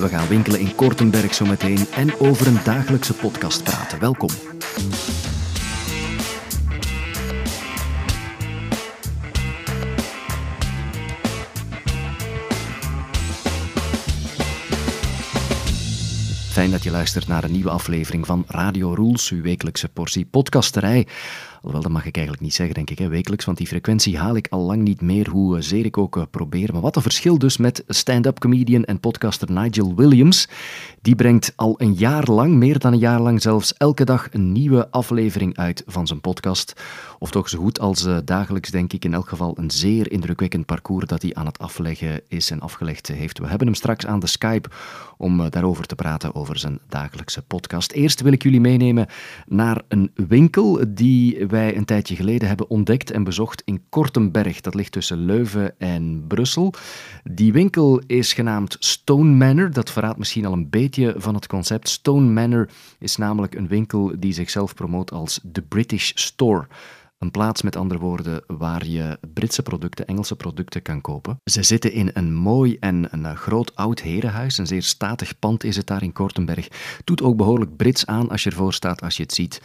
[0.00, 4.00] We gaan winkelen in Kortenberg zometeen en over een dagelijkse podcast praten.
[4.00, 4.28] Welkom.
[16.50, 21.06] Fijn dat je luistert naar een nieuwe aflevering van Radio Rules, uw wekelijkse portie podcasterij.
[21.62, 24.36] Alhoewel, dat mag ik eigenlijk niet zeggen, denk ik, hè, wekelijks, want die frequentie haal
[24.36, 26.72] ik al lang niet meer, hoe zeer ik ook eh, probeer.
[26.72, 30.48] Maar wat een verschil dus met stand-up comedian en podcaster Nigel Williams.
[31.02, 34.52] Die brengt al een jaar lang, meer dan een jaar lang zelfs, elke dag een
[34.52, 36.82] nieuwe aflevering uit van zijn podcast.
[37.18, 40.66] Of toch zo goed als uh, dagelijks, denk ik, in elk geval een zeer indrukwekkend
[40.66, 43.38] parcours dat hij aan het afleggen is en afgelegd heeft.
[43.38, 44.68] We hebben hem straks aan de Skype
[45.16, 47.92] om daarover te praten, over zijn dagelijkse podcast.
[47.92, 49.06] Eerst wil ik jullie meenemen
[49.46, 54.60] naar een winkel die wij een tijdje geleden hebben ontdekt en bezocht in Kortenberg.
[54.60, 56.74] Dat ligt tussen Leuven en Brussel.
[57.24, 59.70] Die winkel is genaamd Stone Manor.
[59.70, 61.88] Dat verraadt misschien al een beetje van het concept.
[61.88, 66.66] Stone Manor is namelijk een winkel die zichzelf promoot als The British Store.
[67.20, 71.40] Een plaats, met andere woorden, waar je Britse producten, Engelse producten kan kopen.
[71.44, 74.58] Ze zitten in een mooi en een groot oud herenhuis.
[74.58, 76.68] Een zeer statig pand is het daar in Kortenberg.
[77.04, 79.60] Doet ook behoorlijk Brits aan als je ervoor staat, als je het ziet.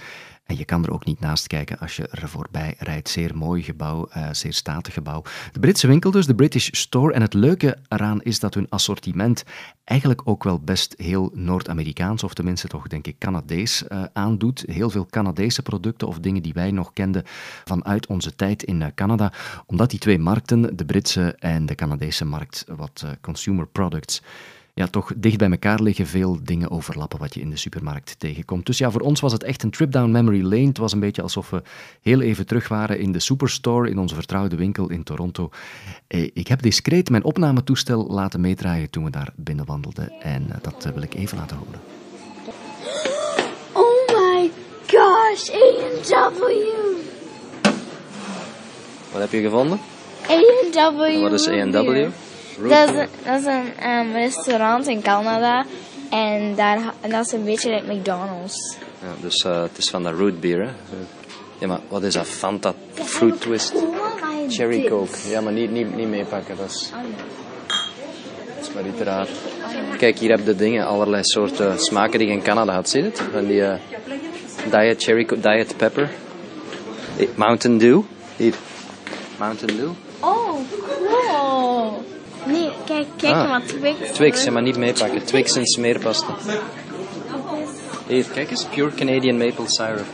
[0.46, 3.10] En je kan er ook niet naast kijken als je er voorbij rijdt.
[3.10, 5.24] Zeer mooi gebouw, uh, zeer statig gebouw.
[5.52, 7.14] De Britse winkel dus, de British Store.
[7.14, 9.44] En het leuke eraan is dat hun assortiment
[9.84, 14.64] eigenlijk ook wel best heel Noord-Amerikaans, of tenminste toch denk ik Canadees, uh, aandoet.
[14.68, 17.24] Heel veel Canadese producten of dingen die wij nog kenden
[17.64, 19.34] vanuit onze tijd in uh, Canada.
[19.66, 24.22] Omdat die twee markten, de Britse en de Canadese markt, wat consumer products
[24.76, 28.66] ja, toch dicht bij elkaar liggen, veel dingen overlappen wat je in de supermarkt tegenkomt.
[28.66, 30.68] Dus ja, voor ons was het echt een trip down memory lane.
[30.68, 31.62] Het was een beetje alsof we
[32.02, 35.50] heel even terug waren in de superstore, in onze vertrouwde winkel in Toronto.
[36.08, 40.12] Eh, ik heb discreet mijn opnametoestel laten meedraaien toen we daar binnen wandelden.
[40.22, 41.82] En eh, dat wil ik even laten horen.
[43.72, 44.52] Oh my
[44.88, 46.44] gosh, A&W!
[49.12, 49.80] Wat heb je gevonden?
[50.30, 51.22] A&W.
[51.22, 52.08] Wat is A&W?
[52.60, 55.66] Dat is, dat is een um, restaurant in Canada.
[56.10, 58.78] En, daar, en dat is een beetje like McDonald's.
[59.02, 60.72] Ja, dus uh, het is van de root beer, hè?
[61.58, 62.28] Ja, maar wat is dat?
[62.28, 63.74] Fanta Fruit Twist?
[64.50, 65.18] Cherry Coke.
[65.30, 66.58] Ja, maar niet, niet, niet meepakken.
[66.58, 66.92] Dat is,
[68.56, 69.28] dat is maar iets raar.
[69.98, 72.90] Kijk, hier heb je de dingen, allerlei soorten smaken die je in Canada had.
[72.90, 73.22] Zie je het?
[73.32, 73.74] Van die uh,
[74.72, 76.10] Diet Cherry Coke, Diet Pepper.
[77.36, 78.02] Mountain Dew.
[78.36, 78.54] Hier.
[79.38, 79.90] Mountain Dew.
[80.20, 80.95] Oh, cool.
[82.96, 83.50] Kijk, kijk Ah.
[83.50, 83.96] maar, Twix.
[84.14, 85.24] Twix, maar niet meepakken.
[85.26, 86.36] Twix en smeerpasta.
[88.08, 88.66] Hier, kijk eens.
[88.66, 90.06] Pure Canadian Maple Syrup.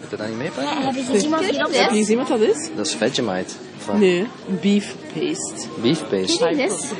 [0.00, 0.64] Moet je dat niet meepakken?
[0.78, 2.06] Ja, hebben ze iemand die op Heb je is?
[2.06, 2.68] gezien wat dat is?
[2.76, 3.52] Dat is Vegemite.
[3.78, 4.26] Van Nee,
[4.60, 5.66] beef paste.
[5.82, 6.50] Beef paste.
[6.50, 6.92] Is?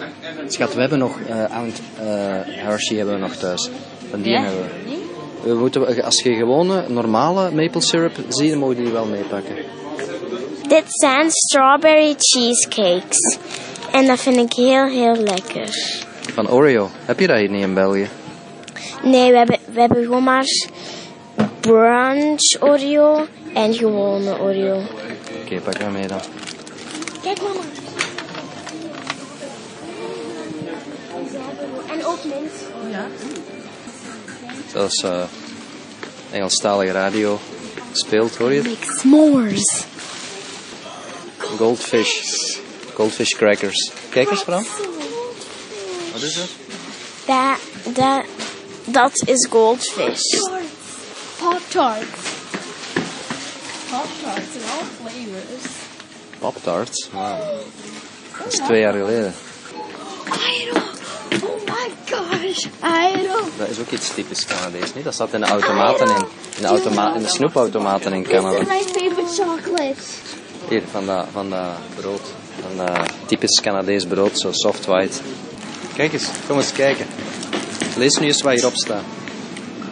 [0.47, 2.05] Schat, we hebben nog uh, Aunt uh,
[2.45, 3.71] Hershey hebben we nog thuis.
[4.11, 4.43] Van die Ja?
[4.43, 4.97] hebben we.
[5.49, 9.55] We moeten, als je gewone, normale maple syrup ziet, dan mogen die wel meepakken.
[10.69, 13.39] Dit zijn strawberry cheesecakes.
[13.93, 15.69] En dat vind ik heel, heel lekker.
[16.35, 16.91] Van Oreo.
[17.05, 18.09] Heb je dat hier niet in België?
[19.03, 20.45] Nee, we hebben, we hebben gewoon maar
[21.61, 24.83] brunch Oreo en gewone Oreo.
[25.43, 26.21] Oké, pak maar mee dan.
[27.23, 27.61] Kijk mama.
[31.91, 32.53] En ook mint.
[34.73, 35.23] Zelfs uh,
[36.31, 37.39] Engelstalige radio
[37.93, 38.69] speelt, hoor je het?
[38.69, 39.85] Make s'mores.
[41.39, 42.67] Goldfish.
[42.99, 43.91] Goldfish crackers.
[44.11, 44.67] Kijk eens, Bram.
[46.13, 46.49] Wat is dat?
[47.27, 48.25] Dat, dat,
[48.85, 50.41] dat is goldfish.
[51.39, 52.07] Pop-tarts.
[53.91, 55.73] Pop-tarts in all flavors.
[56.39, 57.09] Pop-tarts?
[57.13, 57.39] Wauw.
[58.39, 59.35] Dat is twee jaar geleden.
[60.61, 60.83] Iron.
[61.43, 62.67] Oh my gosh.
[62.83, 63.51] Iron.
[63.59, 65.05] Dat is ook iets typisch Canadees, niet?
[65.05, 66.17] Dat zat in de automaten in,
[66.57, 68.59] in, de, automa in de snoepautomaten in Canada.
[68.59, 70.03] my favorite chocolate.
[70.69, 72.21] Hier, van dat, van dat brood.
[72.63, 75.19] Van dat typisch Canadees brood, zo soft white.
[75.95, 77.07] Kijk eens, kom eens kijken.
[77.97, 79.03] Lees nu eens wat hierop staat.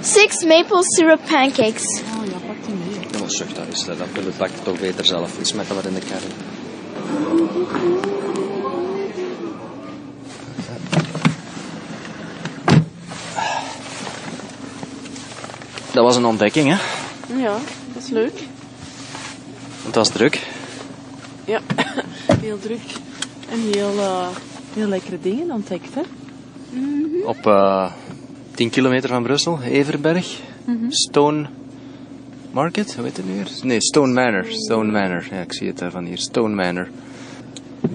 [0.01, 2.01] Six maple syrup pancakes.
[2.19, 3.01] Oh ja, pak die mee.
[3.13, 5.33] Ja, maar zeg dat eens, dat dat pak het toch beter zelf.
[5.39, 6.21] Dus met dat in de kar.
[15.93, 16.77] Dat was een ontdekking, hè?
[17.37, 17.59] Ja,
[17.93, 18.43] dat is leuk.
[19.85, 20.41] Het was druk.
[21.45, 21.61] Ja,
[22.47, 22.93] heel druk.
[23.51, 24.29] En heel, eh,
[24.75, 26.03] heel lekkere dingen ontdekt, hè?
[27.25, 27.93] Op eh
[28.55, 30.41] 10 kilometer van Brussel, Everberg.
[30.89, 31.47] Stone
[32.51, 33.51] Market, hoe heet het nu weer?
[33.63, 34.45] Nee, Stone Manor.
[34.49, 36.19] Stone Manor, ja, ik zie het daar van hier.
[36.19, 36.89] Stone Manor.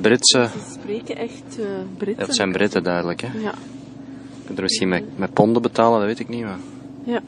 [0.02, 1.66] Britse, Ze spreken echt eh
[1.98, 2.26] Britten.
[2.26, 3.40] het zijn Britten duidelijk, hè?
[3.40, 3.54] Ja.
[4.56, 6.44] er misschien met, met ponden betalen, dat weet ik niet.
[6.44, 6.60] Maar...
[7.04, 7.22] Ja.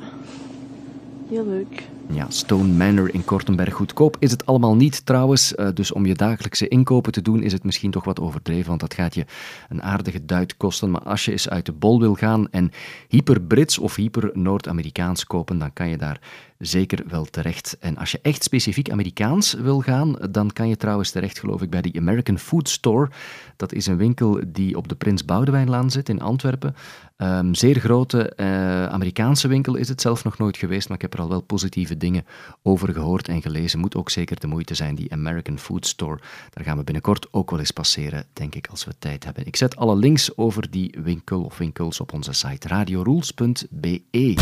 [1.29, 1.83] Heel leuk.
[2.09, 3.73] Ja, Stone Manor in Kortenberg.
[3.73, 5.55] Goedkoop is het allemaal niet trouwens.
[5.55, 8.79] Eh, dus om je dagelijkse inkopen te doen is het misschien toch wat overdreven, want
[8.79, 9.25] dat gaat je
[9.69, 10.91] een aardige duit kosten.
[10.91, 12.71] Maar als je eens uit de bol wil gaan en
[13.07, 16.19] hyper-Brits of hyper-Noord-Amerikaans kopen, dan kan je daar
[16.57, 17.77] zeker wel terecht.
[17.79, 21.69] En als je echt specifiek Amerikaans wil gaan, dan kan je trouwens terecht, geloof ik,
[21.69, 23.09] bij de American Food Store.
[23.55, 26.75] Dat is een winkel die op de Prins Boudewijnlaan zit in Antwerpen.
[27.17, 31.13] Um, zeer grote uh, Amerikaanse winkel is het zelf nog nooit geweest, maar ik heb
[31.13, 32.25] er al wel positieve dingen
[32.61, 33.79] over gehoord en gelezen.
[33.79, 36.19] Moet ook zeker de moeite zijn, die American Food Store.
[36.49, 39.45] Daar gaan we binnenkort ook wel eens passeren, denk ik, als we tijd hebben.
[39.45, 44.33] Ik zet alle links over die winkel of winkels op onze site radiorules.be.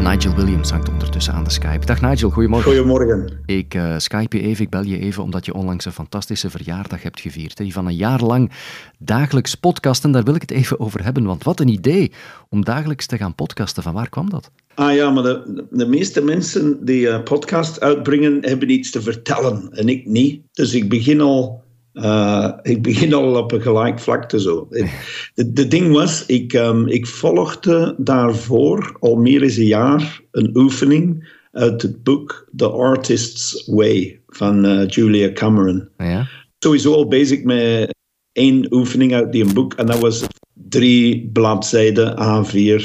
[0.00, 1.86] Nigel Williams hangt ondertussen aan de Skype.
[1.86, 2.72] Dag Nigel, goedemorgen.
[2.72, 3.40] Goedemorgen.
[3.46, 7.02] Ik uh, Skype je even, ik bel je even omdat je onlangs een fantastische verjaardag
[7.02, 7.56] hebt gevierd.
[7.56, 8.50] Die van een jaar lang
[8.98, 11.24] dagelijks podcasten, daar wil ik het even over hebben.
[11.24, 12.12] Want wat een idee
[12.48, 13.82] om dagelijks te gaan podcasten.
[13.82, 14.50] Van waar kwam dat?
[14.74, 19.70] Ah ja, maar de, de meeste mensen die uh, podcast uitbrengen, hebben iets te vertellen.
[19.70, 20.42] En ik niet.
[20.52, 21.62] Dus ik begin al
[21.94, 24.68] uh, ik begin al op een gelijk vlakte zo.
[25.34, 31.28] De ding was, ik, um, ik volgde daarvoor al meer dan een jaar een oefening
[31.52, 35.88] uit het boek The Artist's Way van uh, Julia Cameron.
[35.98, 36.28] Ja.
[36.58, 37.94] Sowieso al bezig met
[38.32, 42.84] één oefening uit die boek en dat was drie bladzijden A4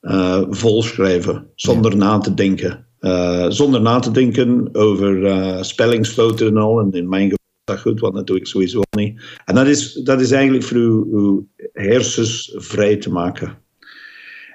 [0.00, 1.96] uh, volschrijven, zonder ja.
[1.96, 2.86] na te denken.
[3.48, 6.80] Zonder na te denken over spellingsfouten en al.
[6.80, 9.22] En in mijn geval dat goed, want dat doe ik sowieso niet.
[9.44, 13.62] En dat is, dat is eigenlijk voor uw, uw hersens vrij te maken.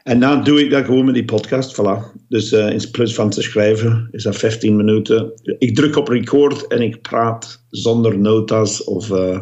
[0.04, 2.24] En dan doe ik dat gewoon met die podcast, voilà.
[2.28, 5.32] Dus uh, in plaats van te schrijven, is dat 15 minuten.
[5.58, 9.40] Ik druk op record en ik praat zonder notas of, uh,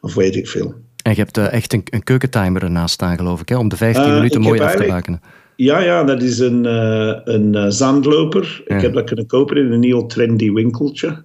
[0.00, 0.74] of weet ik veel.
[1.02, 3.76] En je hebt uh, echt een, een keukentimer ernaast staan, geloof ik, hè, om de
[3.76, 5.20] 15 minuten mooi af te maken.
[5.56, 6.64] Ja, ja, dat is een,
[7.34, 8.62] een zandloper.
[8.66, 8.76] Ja.
[8.76, 11.24] Ik heb dat kunnen kopen in een heel trendy winkeltje.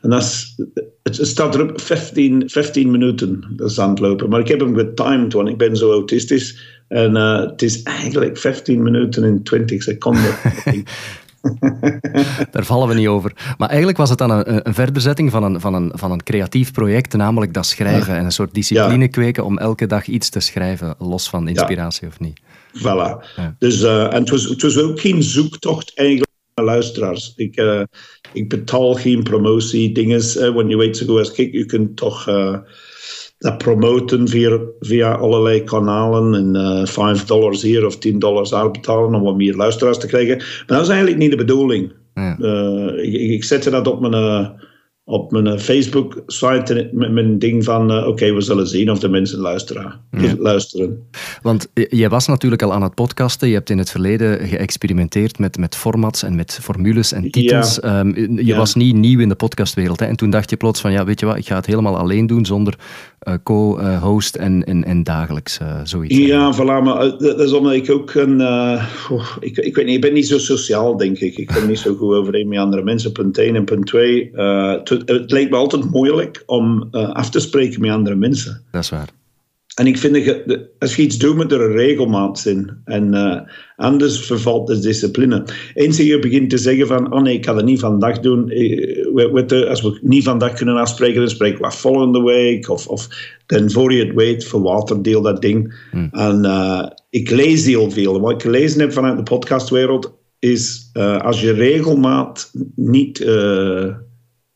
[0.00, 0.56] En dat is,
[1.02, 4.28] het staat erop 15, 15 minuten, de zandlopen.
[4.28, 6.74] Maar ik heb hem getimed, want ik ben zo autistisch.
[6.88, 10.34] En uh, het is eigenlijk 15 minuten in 20 seconden.
[12.52, 13.32] Daar vallen we niet over.
[13.58, 16.72] Maar eigenlijk was het dan een, een verderzetting van een, van, een, van een creatief
[16.72, 18.12] project, namelijk dat schrijven.
[18.12, 18.18] Ja.
[18.18, 19.10] En een soort discipline ja.
[19.10, 22.12] kweken om elke dag iets te schrijven, los van inspiratie ja.
[22.12, 22.40] of niet.
[22.78, 23.24] Voilà.
[23.58, 26.25] Dus, uh, en het was, het was ook geen zoektocht eigenlijk
[26.64, 27.32] luisteraars.
[27.36, 27.82] Ik, uh,
[28.32, 30.20] ik betaal geen promotie dingen.
[30.36, 32.58] Uh, want je weet zo goed als kijk, je kunt toch uh,
[33.38, 39.14] dat promoten via, via allerlei kanalen en 5 dollars hier of 10 dollars daar betalen
[39.14, 40.36] om wat meer luisteraars te krijgen.
[40.36, 41.92] Maar dat is eigenlijk niet de bedoeling.
[42.14, 42.36] Ja.
[42.96, 44.54] ik, ik zette dat op mijn
[45.08, 49.08] op mijn Facebook-site met mijn ding van uh, oké, okay, we zullen zien of de
[49.08, 50.00] mensen luisteren.
[50.10, 50.34] Ja.
[50.38, 51.08] luisteren.
[51.42, 53.48] Want je was natuurlijk al aan het podcasten.
[53.48, 57.78] Je hebt in het verleden geëxperimenteerd met, met formats en met formules en titels.
[57.82, 58.00] Ja.
[58.00, 58.56] Um, je Ja.
[58.56, 60.00] was niet nieuw in de podcastwereld.
[60.00, 60.06] Hè?
[60.06, 62.26] En toen dacht je plots van, ja, weet je wat, ik ga het helemaal alleen
[62.26, 62.78] doen zonder
[63.42, 66.16] co-host en, en, en dagelijks uh, zoiets.
[66.16, 68.40] Ja, voilà, maar dat is omdat ik ook een...
[68.40, 71.36] Oh, ik, ik weet niet, ik ben niet zo sociaal, denk ik.
[71.36, 74.30] Ik kom niet zo goed overeen met andere mensen, punt 1 en punt 2.
[74.34, 78.62] Uh, het, het lijkt me altijd moeilijk om af te spreken met andere mensen.
[78.70, 79.08] Dat is waar.
[79.76, 82.70] En ik vind, dat als je iets doet, moet er een regelmaat in.
[82.84, 83.40] En uh,
[83.76, 85.44] anders vervalt de discipline.
[85.74, 88.46] Eens je begint te zeggen van, oh nee, ik kan het niet vandaag doen.
[88.46, 92.68] De, als we niet vandaag kunnen afspreken, dan spreken we volgende week.
[92.68, 93.08] Of, of
[93.46, 95.74] dan voor je het weet, verwaterdeel dat ding.
[95.90, 96.08] Hmm.
[96.10, 98.20] En uh, ik lees heel veel.
[98.20, 103.26] Wat ik gelezen heb vanuit de podcastwereld, is uh, als je regelmaat niet,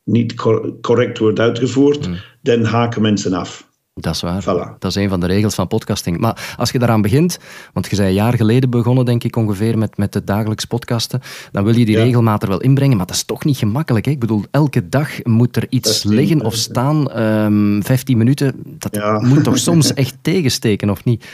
[0.05, 2.17] niet cor correct wordt uitgevoerd, Hmm.
[2.43, 3.69] dan haken mensen af.
[4.01, 4.43] Dat is waar.
[4.43, 4.79] Voilà.
[4.79, 6.19] Dat is een van de regels van podcasting.
[6.19, 7.39] Maar als je daaraan begint,
[7.73, 11.21] want je bent een jaar geleden begonnen, denk ik ongeveer, met, met het dagelijks podcasten,
[11.53, 12.39] dan wil je die Ja.
[12.39, 14.05] er wel inbrengen, maar dat is toch niet gemakkelijk.
[14.05, 14.11] Hè?
[14.11, 17.11] Ik bedoel, elke dag moet er iets 15, liggen of eh, staan.
[17.11, 19.21] Ehm 15 minuten, dat Ja.
[19.21, 21.25] moet toch soms echt tegensteken, of niet?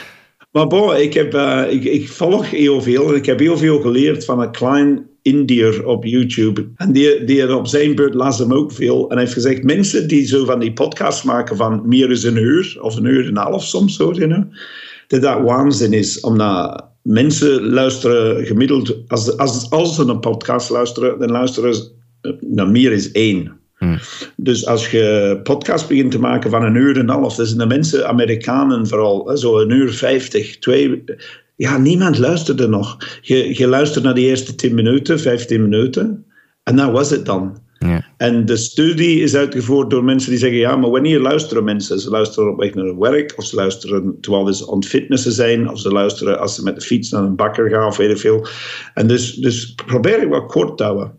[0.50, 3.80] Maar bon, ik, heb, uh, ik, ik, volg heel veel en ik heb heel veel
[3.80, 6.68] geleerd van een klein Indiër op YouTube.
[6.76, 9.10] En die, die op zijn beurt las hem ook veel.
[9.10, 12.78] En heeft gezegd, mensen die zo van die podcasts maken van meer dan een uur,
[12.80, 14.44] of een uur en een half soms, zo, you know,
[15.06, 16.20] dat dat waanzin is.
[16.20, 21.90] Omdat mensen luisteren gemiddeld, als, als, als ze een podcast luisteren, dan luisteren ze
[22.40, 23.52] naar meer is één.
[23.76, 23.98] Hmm.
[24.36, 27.58] Dus als je podcast begint te maken van een uur en een half, dat zijn
[27.58, 31.04] de mensen, Amerikanen vooral, zo een uur vijftig, twee...
[31.56, 32.96] Ja, niemand luisterde nog.
[33.20, 36.26] Je, je luistert naar die eerste 10 minuten, 15 minuten,
[36.62, 37.64] en dat was het dan.
[37.78, 38.04] Ja.
[38.16, 42.00] En de studie is uitgevoerd door mensen die zeggen: ja, maar wanneer luisteren mensen?
[42.00, 45.32] Ze luisteren op weg naar hun werk, of ze luisteren terwijl ze aan het fitnessen
[45.32, 48.10] zijn, of ze luisteren als ze met de fiets naar een bakker gaan, of weet
[48.10, 48.46] ik veel.
[48.94, 51.12] En dus, dus probeer ik wat kort te houden.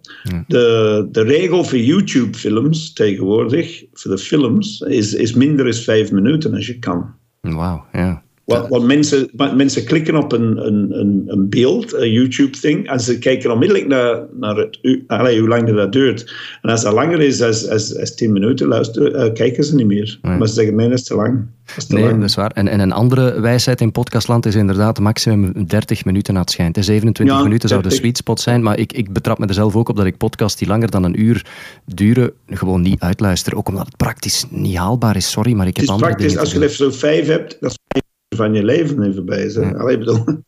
[0.47, 6.53] De, de regel voor YouTube-films tegenwoordig, voor de films, is, is minder dan vijf minuten
[6.53, 7.15] als je kan.
[7.41, 8.25] Wauw, ja.
[8.47, 13.51] Want, want mensen, mensen klikken op een, een, een, beeld, een YouTube-thing, en ze kijken
[13.51, 16.33] onmiddellijk naar, naar het, allee, hoe lang dat duurt.
[16.61, 19.87] En als dat langer is dan als, als 10 minuten, luisteren, eh, kijken ze niet
[19.87, 20.19] meer.
[20.21, 21.45] Maar ze zeggen, nee, dat is te lang.
[21.65, 22.19] Dat is te Nee, lang.
[22.19, 22.51] dat is waar.
[22.51, 26.75] En, en een andere wijsheid in podcastland is inderdaad maximum 30 minuten aan het schijnt.
[26.75, 26.81] hè.
[26.81, 28.05] 27 Ja, minuten zou de 30.
[28.05, 30.59] sweet spot zijn, maar ik, ik betrap me er zelf ook op dat ik podcasts
[30.59, 31.45] die langer dan een uur
[31.85, 33.55] duren gewoon niet uitluister.
[33.55, 35.31] Ook omdat het praktisch niet haalbaar is.
[35.31, 36.87] Sorry, maar ik Het heb is andere praktisch, dingen als te je doen.
[36.87, 38.01] er zo vijf hebt, dat is
[38.35, 39.77] van je leven even bij zijn.
[39.77, 40.23] Allee, bedoel,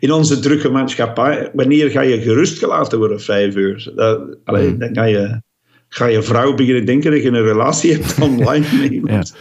[0.00, 3.92] in onze drukke maatschappij, wanneer ga je gerust gelaten worden vijf uur?
[3.94, 4.78] Dat, allee, Hmm.
[4.78, 5.42] Dan ga je,
[5.88, 9.34] ga je vrouw beginnen denken dat je een relatie hebt online iemand.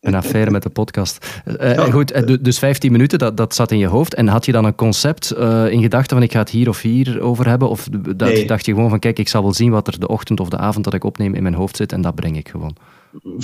[0.00, 1.42] Een affaire met de podcast.
[1.58, 4.14] Eh, en goed, eh, du- dus 15 minuten, dat, dat zat in je hoofd.
[4.14, 6.80] En had je dan een concept eh, in gedachten van ik ga het hier of
[6.82, 7.68] hier over hebben?
[7.68, 8.46] Of dat, Nee.
[8.46, 10.56] dacht je gewoon van kijk, ik zal wel zien wat er de ochtend of de
[10.58, 12.76] avond dat ik opneem in mijn hoofd zit en dat breng ik gewoon.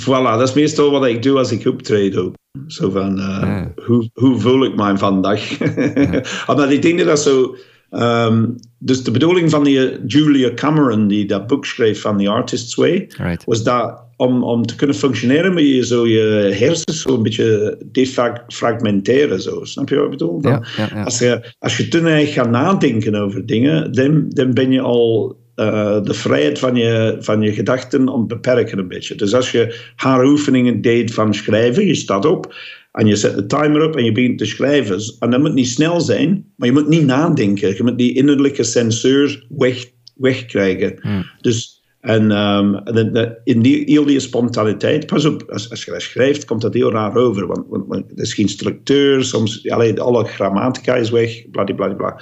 [0.01, 2.33] Voilà, dat is meestal wat ik doe als ik optreed ook.
[2.67, 5.57] Zo van, eh, hoe, hoe voel ik mij vandaag?
[6.49, 7.55] Omdat ik denk dat zo...
[7.89, 8.45] ehm,
[8.79, 13.09] dus de bedoeling van die Julia Cameron, die dat boek schreef van The Artist's Way,
[13.17, 13.43] Right.
[13.45, 17.77] was dat om, om te kunnen functioneren moet je zo je hersens zo een beetje
[17.91, 19.41] defragmenteren.
[19.41, 19.63] Zo.
[19.63, 20.39] Snap je wat ik bedoel?
[20.41, 21.03] Ja, ja, ja.
[21.03, 26.01] Als, je, als je te gaat nadenken over dingen, dan, dan ben je al eh,
[26.03, 29.15] de vrijheid van je, van je gedachten aan het beperken een beetje.
[29.15, 32.55] Dus als je haar oefeningen deed van schrijven, je staat op
[32.91, 34.99] en je zet de timer op en je begint te schrijven.
[35.19, 37.75] En dat moet niet snel zijn, maar je moet niet nadenken.
[37.75, 39.85] Je moet die innerlijke senseur weg,
[40.15, 40.99] wegkrijgen.
[41.41, 45.91] Dus en ehm, de- de- in die, heel die spontaniteit, pas op, als, als je
[45.91, 47.47] dat schrijft, komt dat heel raar over.
[47.47, 52.21] Want, want, want er is geen structuur, soms allee, alle grammatica is weg, bladibladibla.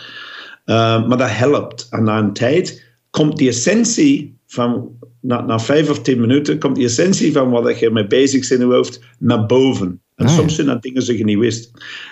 [0.65, 1.87] Uh, maar dat helpt.
[1.89, 2.82] En na een tijd
[3.13, 4.89] komt die essentie van,
[5.21, 8.61] na, na vijf of tien minuten, komt die essentie van wat je mee bezig bent
[8.61, 10.01] in je hoofd naar boven.
[10.15, 11.71] En Ah, soms zijn dat dingen die je niet wist.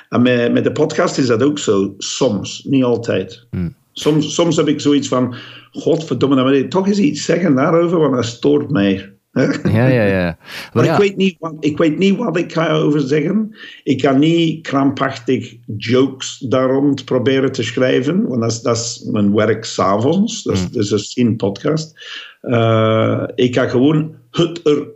[0.10, 3.48] En met, met de podcast is dat ook zo, soms, niet altijd.
[3.92, 5.36] Soms, soms heb ik zoiets van,
[5.72, 9.11] godverdomme, dan moet ik toch eens iets zeggen daarover, want dat stoort mij.
[9.34, 10.38] Ja, ja, ja.
[10.74, 13.56] Maar ja, ik, weet niet wat, ik weet niet wat ik ga over zeggen.
[13.84, 19.08] Ik ga niet krampachtig jokes daar rond proberen te schrijven, want dat is, dat is
[19.12, 20.44] mijn werk s'avonds.
[20.44, 20.72] Dat is, Mm.
[20.72, 21.94] dus dat is geen podcast.
[22.42, 24.88] Eh, ik ga gewoon het er,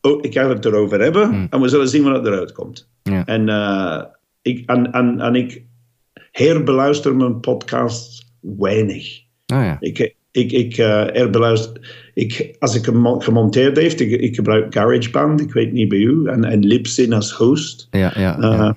[0.00, 2.90] oh, ik ga het erover hebben en we zullen zien wat eruit komt.
[3.02, 3.24] Ja.
[3.26, 4.02] En, eh,
[4.42, 5.62] ik, en, en, en ik
[6.30, 9.20] herbeluister mijn podcast weinig.
[9.46, 9.76] oh, ja.
[9.80, 11.96] Ik, ik, ik eh, herbeluister.
[12.14, 15.98] Ik, als ik hem mo- gemonteerd heeft, ik, ik gebruik GarageBand, ik weet niet bij
[15.98, 17.88] u, en, en Libsyn als host.
[17.90, 18.70] Ja, ja, Eh.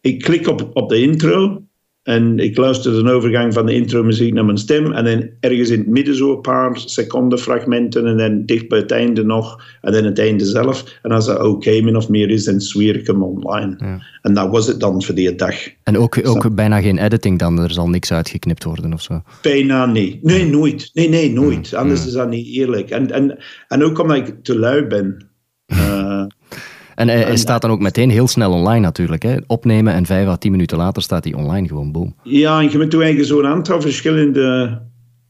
[0.00, 1.62] Ik klik op, op de intro
[2.04, 4.92] en ik luister de overgang van de intro-muziek naar mijn stem.
[4.92, 8.78] En dan ergens in het midden zo een paar seconden fragmenten en dan dicht bij
[8.78, 9.62] het einde nog.
[9.80, 10.98] En dan het einde zelf.
[11.02, 14.00] En als dat oké min of meer is, dan zwier ik hem online.
[14.22, 15.54] En dat was het dan voor die dag.
[15.82, 19.22] En ook, ook bijna geen editing dan, er zal niks uitgeknipt worden of zo.
[19.42, 20.22] Bijna niet.
[20.22, 20.90] Nee, nooit.
[20.92, 21.74] Nee, nee, nooit.
[21.74, 22.90] Anders is dat niet eerlijk.
[22.90, 25.16] En, en, en ook omdat ik te lui ben.
[25.66, 26.24] Eh,
[26.94, 29.22] En hij, hij staat dan ook meteen heel snel online natuurlijk.
[29.22, 29.36] Hè.
[29.46, 32.14] Opnemen en vijf à tien minuten later staat hij online gewoon, boom.
[32.22, 34.78] ja, en je moet toen eigenlijk zo'n aantal verschillende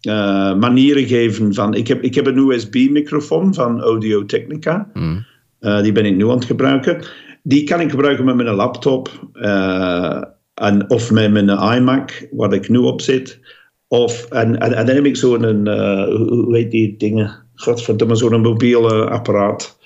[0.00, 1.54] eh, manieren geven.
[1.54, 4.88] Van, ik, heb, ik heb een USB-microfoon van Audio Technica.
[5.60, 7.04] Eh, die ben ik nu aan het gebruiken.
[7.42, 9.28] Die kan ik gebruiken met mijn laptop.
[9.32, 10.22] eh,
[10.54, 13.40] en, of met mijn iMac, waar ik nu op zit.
[13.88, 17.42] Of, en, en, en dan heb ik zo'n, hoe hoe heet die dingen?
[17.54, 19.78] Godverdomme, zo'n mobiele apparaat.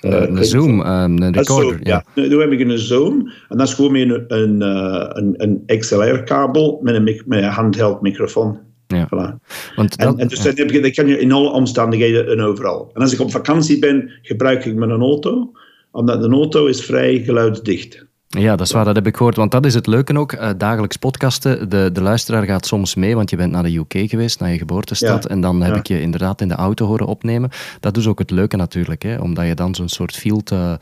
[0.00, 1.72] Eh, ik een Zoom, eh, een Dat is recorder.
[1.72, 2.04] zo, ja.
[2.14, 3.32] Nu, nu heb ik een Zoom.
[3.48, 7.44] En dat is gewoon met een, een, eh, een, een XLR-kabel met een, met een
[7.44, 8.58] handheld microfoon.
[8.86, 9.06] Ja.
[9.06, 9.46] Voilà.
[9.76, 12.90] Want En, dat, en dus dan, je, dan kan je in alle omstandigheden en overal.
[12.92, 15.52] En als ik op vakantie ben, gebruik ik mijn auto.
[15.90, 18.06] Omdat een auto is vrij geluidsdicht.
[18.38, 19.36] Ja, dat is waar, dat heb ik gehoord.
[19.36, 21.68] Want dat is het leuke ook, eh, dagelijks podcasten.
[21.68, 24.58] De, de luisteraar gaat soms mee, want je bent naar de UK geweest, naar je
[24.58, 25.22] geboortestad.
[25.22, 25.28] Ja.
[25.28, 25.78] En dan heb Ja.
[25.78, 27.50] ik je inderdaad in de auto horen opnemen.
[27.80, 30.72] Dat is ook het leuke natuurlijk, hè, omdat je dan zo'n soort field eh,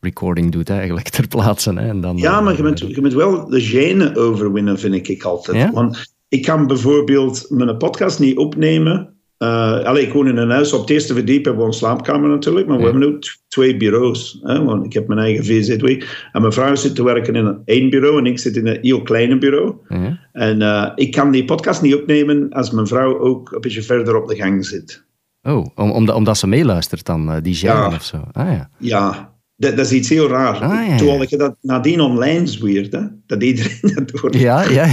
[0.00, 1.72] recording doet, hè, eigenlijk ter plaatse.
[1.72, 5.08] Hè, en dan, Ja, eh, maar je moet, je moet wel de gêne overwinnen, vind
[5.08, 5.56] ik altijd.
[5.56, 5.70] Ja?
[5.72, 9.16] Want ik kan bijvoorbeeld mijn podcast niet opnemen.
[9.42, 12.28] Uh, allee, ik woon in een huis op het eerste verdiep, hebben we een slaapkamer
[12.28, 14.38] natuurlijk, maar we hebben ook twee bureaus.
[14.42, 15.86] Hè, want ik heb mijn eigen VZW.
[16.32, 18.78] En mijn vrouw zit te werken in een één bureau en ik zit in een
[18.80, 19.74] heel kleine bureau.
[19.88, 20.18] Ja.
[20.32, 24.16] En uh, ik kan die podcast niet opnemen als mijn vrouw ook een beetje verder
[24.16, 25.04] op de gang zit.
[25.42, 27.94] Oh, om, omdat, omdat ze meeluistert dan, eh, die genre Ja.
[27.94, 28.16] of zo.
[28.32, 28.70] Ah ja.
[28.78, 30.54] Ja, dat, dat is iets heel raar.
[30.54, 31.26] Ah, Terwijl ja.
[31.28, 33.00] je dat nadien online zweert, hè?
[33.26, 34.34] dat iedereen dat hoort.
[34.34, 34.86] Ja, ja.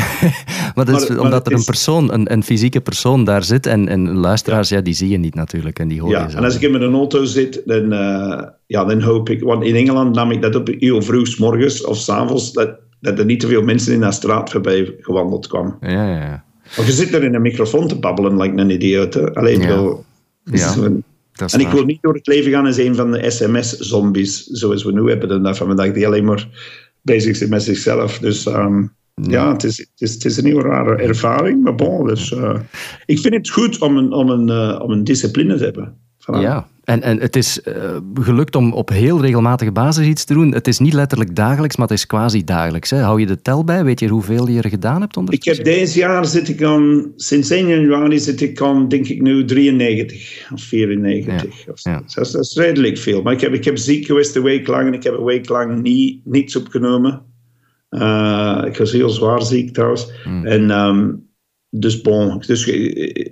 [0.76, 3.44] Maar dat is Maar- maar omdat er een is- persoon, een, een fysieke persoon daar
[3.44, 4.82] zit en, en luisteraars, ja.
[4.82, 6.94] die zie je niet natuurlijk en die hoor je Ja, en als ik in mijn
[6.94, 9.44] auto zit, dan, eh, ja, dan hoop ik...
[9.44, 12.70] Want in Engeland nam ik dat op heel vroeg 's morgens of 's avonds, dat,
[13.00, 15.78] dat er niet te veel mensen in de straat voorbij gewandeld kwamen.
[15.82, 16.44] Ja, ja, ja.
[16.76, 19.36] Want je zit er in een microfoon te babbelen, like een idioot.
[19.36, 19.68] Alleen Ja.
[19.68, 20.06] wel...
[20.44, 20.76] Ja,
[21.54, 24.92] En ik wil niet door het leven gaan als een van de sms-zombies, zoals we
[24.92, 26.48] nu hebben dag van vandaag, die alleen maar
[27.02, 28.20] bezig zijn met zichzelf.
[28.20, 28.84] Dus ehm,
[29.22, 32.60] ja, het is, het, is, het is een heel rare ervaring, maar bon, dus, eh,
[33.06, 35.98] ik vind het goed om een, om een, eh, om een discipline te hebben.
[36.32, 40.54] Ja, en, en het is eh, gelukt om op heel regelmatige basis iets te doen.
[40.54, 42.90] Het is niet letterlijk dagelijks, maar het is quasi dagelijks.
[42.90, 43.00] Hè.
[43.00, 43.84] Hou je de tel bij?
[43.84, 45.56] Weet je hoeveel je er gedaan hebt Ik ondertussen?
[45.56, 49.46] heb deze jaar zit ik aan, sinds 1 januari zit ik aan, denk ik nu
[49.46, 51.68] 93 of 94.
[51.70, 51.90] Of zo.
[51.90, 52.02] ja.
[52.16, 53.22] Dat, is, dat is redelijk veel.
[53.22, 55.50] Maar ik heb, ik heb ziek geweest een week lang en ik heb een week
[55.50, 57.22] lang niet, niets opgenomen.
[57.90, 60.12] Eh, ik was heel zwaar ziek trouwens.
[60.44, 61.12] En ehm,
[61.70, 63.26] dus bon, dus, eh,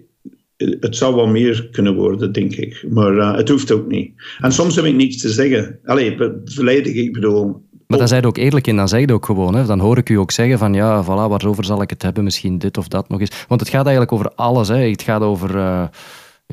[0.79, 2.85] het zou wel meer kunnen worden, denk ik.
[2.89, 4.11] Maar eh, het hoeft ook niet.
[4.39, 5.79] En soms heb ik niets te zeggen.
[5.85, 7.61] Allee, volledig, ik bedoel...
[7.87, 9.55] Maar dan zijn je ook eerlijk in, dan zeg je het ook gewoon.
[9.55, 9.65] Hè.
[9.65, 12.23] Dan hoor ik u ook zeggen van ja, voilà, waarover zal ik het hebben?
[12.23, 13.45] Misschien dit of dat nog eens.
[13.47, 14.67] Want het gaat eigenlijk over alles.
[14.67, 14.89] Hè.
[14.89, 15.83] Het gaat over eh,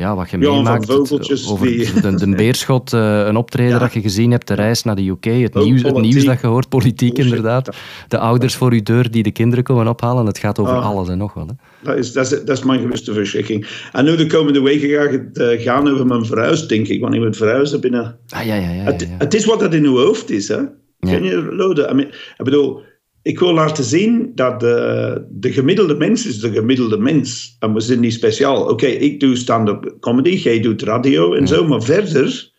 [0.01, 0.91] ja, wat je Ja, meemaakt.
[0.91, 1.21] over
[1.61, 3.79] die- de, de Beerschot, eh, een optreden Ja.
[3.79, 6.41] dat je gezien hebt, de reis naar de UK, het, Ook nieuws, het nieuws dat
[6.41, 7.35] je hoort, politiek Bullshit.
[7.35, 7.77] inderdaad.
[8.09, 10.27] De ouders voor uw deur die de kinderen komen ophalen.
[10.27, 10.85] Het gaat over Ah.
[10.87, 11.47] alles en nog wel.
[11.47, 11.53] Hè.
[11.83, 13.67] Dat is, dat, is, dat is mijn grootste verschrikking.
[13.93, 17.01] En nu de komende weken ga ik het eh, gaan over mijn verhuis, denk ik.
[17.01, 18.17] Want ik moet verhuizen binnen...
[18.29, 18.71] Ah, ja, ja, ja.
[18.73, 19.07] ja, Het, ja.
[19.19, 20.59] het is wat dat in uw hoofd is, hè.
[21.01, 21.89] Ken je, Lode?
[21.91, 22.81] I mean, ik bedoel,
[23.23, 27.57] ik wil laten zien dat de, de gemiddelde mens is de gemiddelde mens.
[27.59, 28.69] En we zijn niet speciaal.
[28.69, 31.67] Oké, ik doe stand-up comedy, jij doet radio en zo.
[31.67, 32.51] Maar verder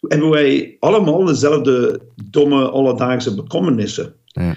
[0.00, 4.14] hebben wij allemaal dezelfde domme, alledaagse bekommernissen.
[4.26, 4.56] Ja.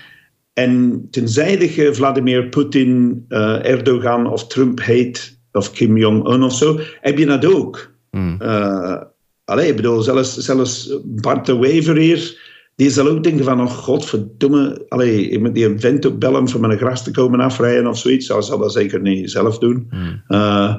[0.53, 6.79] En tenzij je Vladimir Poetin, eh, Erdogan of Trump heet, of Kim Jong-un of zo,
[7.01, 7.93] heb je dat ook.
[8.11, 8.35] Mm.
[8.39, 9.01] Eh,
[9.45, 12.50] allee, ik bedoel, zelfs, zelfs Bart de Wever hier,
[12.81, 16.53] die zal ook denken van, oh godverdomme, allee, ik moet die een vent ook bellen
[16.55, 18.27] om mijn gras te komen afrijden of zoiets.
[18.27, 19.87] Hij zal dat zeker niet zelf doen.
[20.27, 20.75] Eh,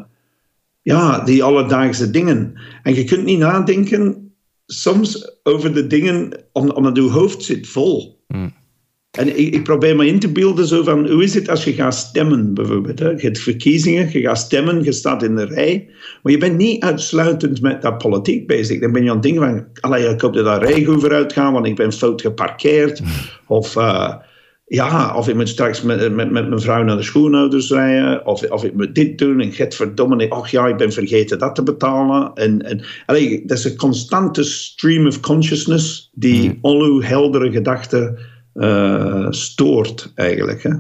[0.83, 2.55] ja, die alledaagse dingen.
[2.83, 4.33] En je kunt niet nadenken
[4.67, 8.25] soms over de dingen, om- omdat je hoofd zit vol.
[8.29, 8.53] Mm.
[9.19, 11.73] En ik, ik probeer me in te beelden zo van, hoe is het als je
[11.73, 12.99] gaat stemmen bijvoorbeeld?
[12.99, 13.09] Hè?
[13.09, 15.89] Je hebt verkiezingen, je gaat stemmen, je staat in de rij,
[16.23, 18.81] maar je bent niet uitsluitend met dat politiek bezig.
[18.81, 21.33] Dan ben je aan het denken van, allee, ik hoop dat dat rij goed vooruit
[21.33, 23.03] gaat, want ik ben fout geparkeerd.
[23.47, 24.15] Of, eh,
[24.67, 28.51] ja, of ik moet straks met, met, met mijn vrouw naar de schoenouders rijden, of,
[28.51, 31.63] of ik moet dit doen, en get verdomme, ach ja, ik ben vergeten dat te
[31.63, 32.31] betalen.
[32.35, 38.19] En, en, allee, dat is een constante stream of consciousness die al uw heldere gedachten
[39.31, 40.63] stoort, eigenlijk.
[40.63, 40.71] Hè?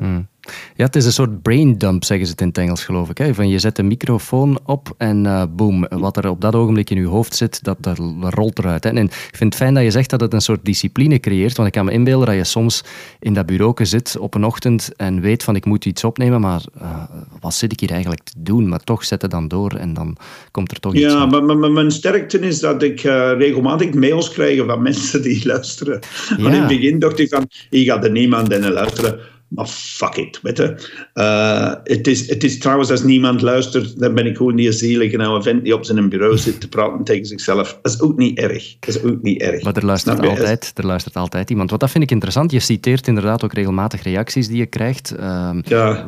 [0.76, 3.18] Ja, het is een soort brain dump, zeggen ze het in het Engels, geloof ik.
[3.18, 3.35] Hè?
[3.35, 6.96] Van je zet de microfoon op en eh boom, wat er op dat ogenblik in
[7.00, 8.85] je hoofd zit, dat, dat rolt eruit.
[8.85, 8.90] Hè?
[8.90, 11.68] En ik vind het fijn dat je zegt dat het een soort discipline creëert, want
[11.68, 12.85] ik kan me inbeelden dat je soms
[13.18, 16.62] in dat bureau zit op een ochtend en weet van ik moet iets opnemen, maar
[16.81, 17.02] eh,
[17.40, 18.68] wat zit ik hier eigenlijk te doen?
[18.68, 20.16] Maar toch zet het dan door en dan
[20.50, 23.94] komt er toch iets Ja, maar, maar- maar mijn sterkte is dat ik eh, regelmatig
[23.94, 26.00] mails krijg van mensen die luisteren.
[26.28, 29.18] Want in het begin dacht ik van, hier gaat er niemand in luisteren.
[29.54, 30.88] Maar fuck it, weet je.
[31.12, 35.18] Eh, het, is, het is trouwens, als niemand luistert, dan ben ik gewoon die zielige
[35.18, 37.78] oude vent die op zijn bureau zit te praten tegen zichzelf.
[37.82, 38.76] Dat is ook niet erg.
[38.80, 39.62] Dat is ook niet erg.
[39.62, 40.38] Maar er luistert, Snap je?
[40.38, 41.68] altijd, er luistert altijd iemand.
[41.68, 42.50] Want dat vind ik interessant.
[42.50, 45.10] Je citeert inderdaad ook regelmatig reacties die je krijgt.
[45.10, 46.06] Ehm, Ja,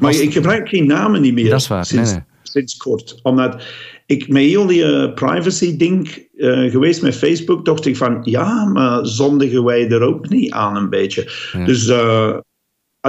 [0.00, 1.50] maar ik gebruik geen namen niet meer.
[1.50, 2.28] Dat is waar, Sinds, nee, nee.
[2.42, 3.18] sinds kort.
[3.22, 3.62] Omdat
[4.06, 9.06] ik met heel die eh, privacy-ding eh, geweest met Facebook, dacht ik van ja, maar
[9.06, 11.30] zondigen wij er ook niet aan een beetje.
[11.64, 12.36] Dus eh,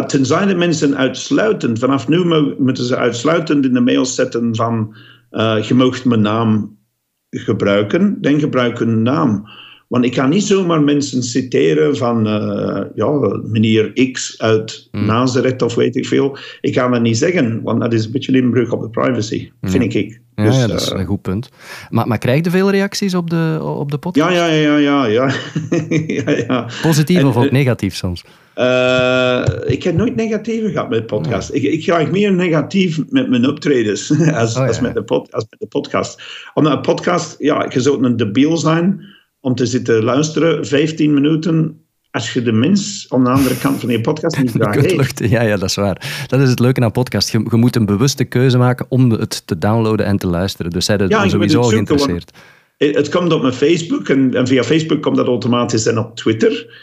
[0.06, 4.96] tenzij de mensen uitsluitend, vanaf nu mo- moeten ze uitsluitend in de mail zetten van
[5.30, 6.78] eh je mag mijn naam
[7.30, 9.48] gebruiken, dan gebruik een naam.
[9.88, 15.76] Want ik kan niet zomaar mensen citeren van eh, ja, meneer X uit Nazareth of
[15.76, 16.38] weet ik veel.
[16.62, 19.52] Ik kan dat niet zeggen, want dat is een beetje een inbreuk op de privacy,
[19.62, 20.20] vind ik.
[20.36, 21.50] ja, Dus, ja, dat is eh, een goed punt.
[21.90, 24.34] Maar, maar krijg je veel reacties op de, op de podcast?
[24.34, 25.32] ja, ja, ja, ja, ja.
[26.26, 26.70] ja, ja.
[26.82, 28.24] Positief En, of ook eh, negatief soms?
[28.54, 31.54] Eh, ik heb nooit negatieve gehad met podcast.
[31.54, 35.46] Ik, ik ga meer negatief met mijn optredens als, Oh, als, met de pod, als
[35.50, 36.22] met de podcast.
[36.54, 39.16] Omdat een podcast, ja, je zou een debiel zijn
[39.48, 41.82] om te zitten luisteren, 15 minuten
[42.12, 44.54] als je de mens aan de andere kant van je podcast niet
[44.96, 45.30] luchten.
[45.30, 46.26] Ja, ja, dat is waar.
[46.28, 47.30] Dat is het leuke aan podcast.
[47.32, 50.72] Je, je moet een bewuste keuze maken om het te downloaden en te luisteren.
[50.72, 52.32] Dus zij er Ja, sowieso het al geïnteresseerd.
[52.78, 56.16] Eh, Het komt op mijn Facebook en, en via Facebook komt dat automatisch en op
[56.16, 56.76] Twitter.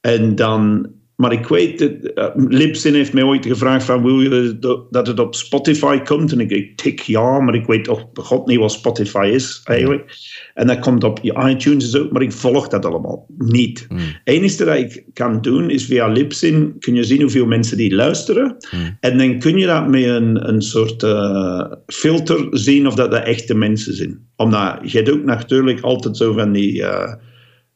[0.00, 0.88] En dan,
[1.20, 4.58] maar ik weet, dat, eh, Libsyn heeft mij ooit gevraagd van wil je
[4.90, 6.32] dat- het op Spotify komt?
[6.32, 10.16] En ik, ik tik ja, maar ik weet toch god niet wat Spotify is eigenlijk.
[10.54, 13.84] En dat komt op je iTunes zo, maar ik volg dat allemaal niet.
[13.88, 13.98] Hmm.
[13.98, 17.94] Het enige dat ik kan doen is via Libsyn kun je zien hoeveel mensen die
[17.94, 18.56] luisteren.
[18.70, 18.96] Hmm.
[19.00, 23.24] En dan kun je dat met een, een soort eh, filter zien of dat, dat
[23.24, 24.28] echte mensen zijn.
[24.36, 27.14] Omdat je hebt ook natuurlijk altijd zo van die, eh,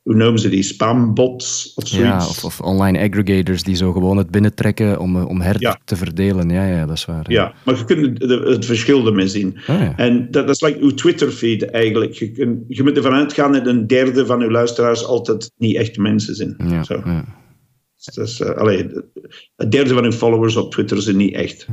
[0.04, 2.08] hoe noemen ze die, spambots of zoiets.
[2.08, 5.78] Ja, of, of online aggregators die zo gewoon het binnentrekken om, eh, om her Ja.
[5.84, 6.50] te verdelen.
[6.50, 7.30] Ja, ja, dat is waar.
[7.32, 9.58] Ja, maar je kunt het, het verschil ermee zien.
[9.66, 9.96] Ah, ja.
[9.96, 12.12] En dat, dat is like uw Twitter-feed eigenlijk.
[12.12, 16.00] Je, kun- je moet ervan uitgaan dat een derde van uw luisteraars altijd niet echte
[16.00, 16.54] mensen zijn.
[16.68, 17.02] Ja, Zo.
[17.04, 17.24] ja.
[18.14, 18.90] Dus, allee,
[19.56, 21.66] een derde van uw followers op Twitter zijn niet echt.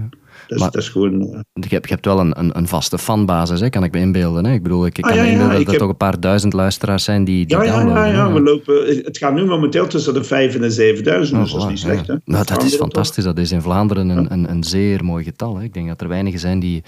[0.60, 1.22] Maar- dat is gewoon...
[1.22, 4.00] eh, Je, hebt, je hebt wel een, een, een vaste fanbasis, hè, kan ik me
[4.00, 4.46] inbeelden.
[4.46, 4.54] Hè?
[4.54, 6.20] Ik bedoel, ik, ik Ah, kan ja, me inbeelden dat er heb- toch een paar
[6.20, 8.08] duizend luisteraars zijn die, die ja, ja, downloaden.
[8.08, 8.88] ja, ja, we lopen...
[9.04, 11.80] Het gaat nu momenteel tussen de 5 en de 7000, Oh, dus dat is niet
[11.80, 12.08] slecht.
[12.08, 12.16] Hè?
[12.26, 13.24] Nou, dat is fantastisch.
[13.24, 15.58] Dat is in Vlaanderen een, een, een zeer mooi getal.
[15.58, 15.64] Hè.
[15.64, 16.84] Ik denk dat er weinigen zijn die,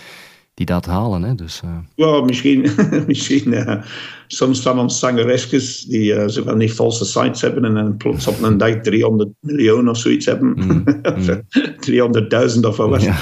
[0.53, 1.23] die dat halen.
[1.23, 1.35] Hè.
[1.35, 2.69] Dus, eh, Ja, misschien,
[3.07, 3.81] misschien eh,
[4.27, 8.27] soms van ons zangeresjes die eh, zo van die valse sites hebben en dan plots
[8.27, 10.83] op een dag 300 miljoen of zoiets hebben.
[11.17, 11.35] Of, eh,
[11.79, 13.13] 300.000 of wat was Mm,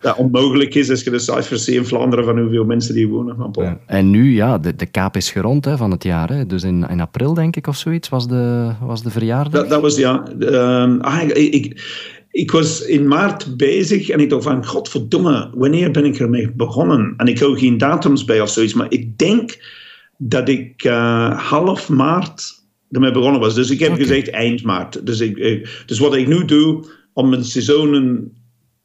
[0.00, 0.08] Ja.
[0.08, 3.50] Dat onmogelijk is als je de cijfers ziet in Vlaanderen van hoeveel mensen die wonen.
[3.52, 3.78] Ja.
[3.86, 6.28] En nu, ja, de, de kaap is gerond hè, van het jaar.
[6.28, 6.46] Hè.
[6.46, 9.52] Dus in, in april, denk ik, of zoiets, was de, was de verjaardag.
[9.52, 10.24] Dat, dat was ja.
[10.40, 11.82] ehm, ah, ik, ik,
[12.30, 17.14] ik was in maart bezig en ik dacht van, godverdomme, wanneer ben ik ermee begonnen?
[17.16, 19.58] En ik hou geen datums bij of zoiets, maar ik denk
[20.16, 22.56] dat ik eh, half maart
[22.90, 23.54] ermee begonnen was.
[23.54, 25.06] Dus ik heb gezegd eind maart.
[25.06, 28.32] Dus, ik, ik- dus wat ik nu doe om mijn seizoenen.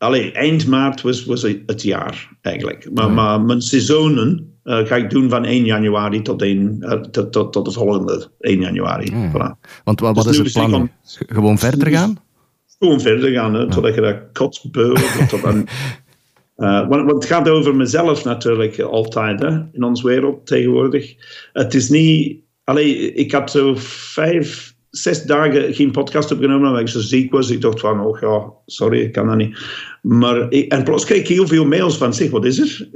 [0.03, 2.89] Allee, eind maart was, was het jaar eigenlijk.
[2.93, 7.31] Maar, maar mijn seizoenen eh, ga ik doen van 1 januari tot, 1, eh, tot,
[7.31, 9.11] tot, tot de volgende 1 januari.
[9.11, 9.29] Ja.
[9.29, 9.81] Voilà.
[9.83, 10.89] Want wat, Dus wat is het is het plan
[11.27, 12.17] Gewoon verder gaan?
[12.79, 15.29] gewoon verder gaan, hè, totdat je dat kotsbeu wordt.
[15.29, 15.65] Tot aan,
[16.55, 21.15] Eh, want, want het gaat over mezelf natuurlijk altijd, hè, in onze wereld tegenwoordig.
[21.53, 22.41] Het is niet...
[22.63, 27.49] Allee, ik had zo vijf, zes dagen geen podcast opgenomen omdat ik zo ziek was.
[27.49, 29.57] Ik dacht van, oh ja, sorry, ik kan dat niet.
[30.01, 32.89] Maar ik, en plots kreeg ik heel veel mails van, zeg, wat is er?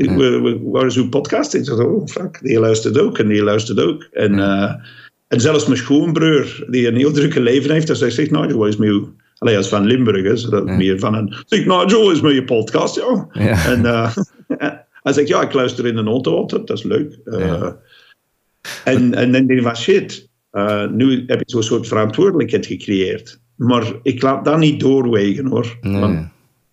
[0.64, 1.54] Waar is uw podcast?
[1.54, 4.08] Ik dacht, oh, fuck, die luistert ook en die luistert ook.
[4.12, 4.74] En, eh,
[5.28, 8.78] en zelfs mijn schoonbroer, die een heel drukke leven heeft, dat zegt, Nigel, wat is
[8.78, 9.06] met u?
[9.38, 11.36] Allee, hij is van Limburg, hè, zodat meer van een...
[11.46, 13.28] Zeg, Nigel, is met je podcast, ja.
[13.32, 13.66] Ja.
[13.66, 14.18] En eh,
[15.04, 17.20] hij zegt, ja, ik luister in een auto altijd, dat is leuk.
[17.24, 17.78] Ja.
[18.84, 23.42] En, en dan denk ik van, shit, eh, nu heb ik zo'n soort verantwoordelijkheid gecreëerd.
[23.56, 25.78] Maar ik laat dat niet doorwegen, hoor.
[25.82, 26.00] Nee.
[26.00, 26.30] Want ik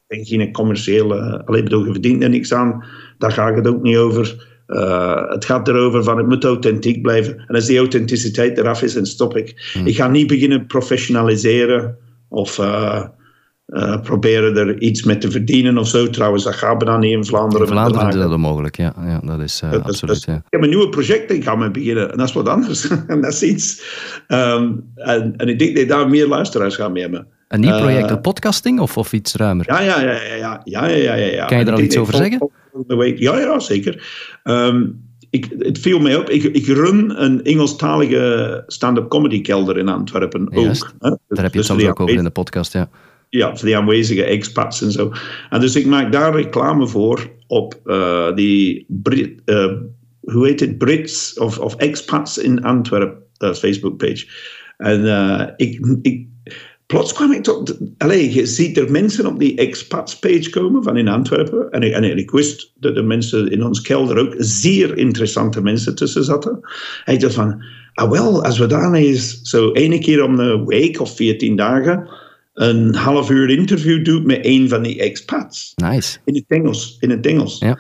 [0.07, 1.43] ben geen commerciële...
[1.45, 2.85] Alleen bedoel, je verdient er niks aan.
[3.19, 4.53] Daar gaat het ook niet over.
[4.67, 7.39] Eh, het gaat erover van, het moet authentiek blijven.
[7.47, 9.71] En als die authenticiteit eraf is, dan stop ik.
[9.73, 9.87] Hmm.
[9.87, 11.97] Ik ga niet beginnen professionaliseren
[12.29, 12.59] of...
[12.59, 13.05] eh,
[13.67, 16.11] uh, proberen er iets mee te verdienen of zo.
[16.11, 17.69] Trouwens, dat we dan niet in Vlaanderen.
[17.69, 18.95] Vlaanderen is dat onmogelijk, ja.
[19.07, 20.25] ja dat is eh, dat, absoluut.
[20.25, 20.35] Ja.
[20.35, 22.11] Ik heb een nieuwe project ik ga mee beginnen.
[22.11, 22.89] En dat is wat anders.
[23.07, 23.83] en dat is iets.
[24.27, 27.27] Ehm, en, ik denk dat ik daar meer luisteraars gaan mee hebben.
[27.49, 29.67] Een nieuw eh, project, een podcasting of, of iets ruimer?
[29.69, 30.61] Ja, ja, ja.
[30.65, 32.51] ja, ja, ja, ja, Kan je daar al iets over zeggen?
[33.17, 34.07] Ja, ja, zeker.
[34.43, 34.87] Ehm,
[35.31, 36.31] ik, het viel mij op.
[36.31, 40.93] Ik, ik run een Engelstalige stand-up comedy kelder in Antwerpen ook.
[40.99, 41.11] Hè?
[41.29, 42.89] Daar heb je dus het soms ook over in de podcast, ja
[43.29, 45.13] ja, voor die aanwezige expats en zo.
[45.51, 48.87] En dus ik maak daar reclame voor op eh, die
[49.45, 49.73] eh,
[50.21, 54.27] hoe heet het, Brits of, of expats in Antwerpen, dat is Facebookpage.
[54.77, 56.27] En eh, ik, ik,
[56.87, 60.97] plots kwam ik tot, allee, je ziet er mensen op die expats page komen van
[60.97, 61.71] in Antwerpen.
[61.71, 65.95] En ik, en ik wist dat de mensen in ons kelder ook zeer interessante mensen
[65.95, 66.61] tussen zaten.
[67.05, 70.65] En ik dacht van, ah wel, als we daar eens zo ene keer om de
[70.67, 72.09] week of 14 dagen
[72.55, 75.73] een half uur interview doet met een van die expats.
[75.75, 76.19] Nice.
[76.25, 76.97] In het Engels.
[77.01, 77.59] In het Engels.
[77.59, 77.79] Ja.